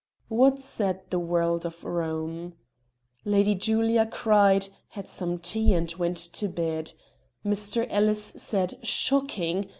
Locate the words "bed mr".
6.47-7.85